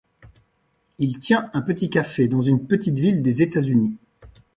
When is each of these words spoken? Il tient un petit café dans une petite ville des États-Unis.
Il 0.97 1.19
tient 1.19 1.51
un 1.53 1.61
petit 1.61 1.91
café 1.91 2.27
dans 2.27 2.41
une 2.41 2.65
petite 2.65 2.97
ville 2.97 3.21
des 3.21 3.43
États-Unis. 3.43 3.99